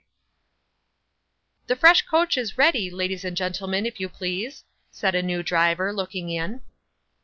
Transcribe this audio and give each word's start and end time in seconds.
'The 1.67 1.75
fresh 1.75 2.01
coach 2.07 2.35
is 2.35 2.57
ready, 2.57 2.89
ladies 2.89 3.23
and 3.23 3.37
gentlemen, 3.37 3.85
if 3.85 3.99
you 3.99 4.09
please,' 4.09 4.63
said 4.89 5.13
a 5.13 5.21
new 5.21 5.43
driver, 5.43 5.93
looking 5.93 6.31
in. 6.31 6.61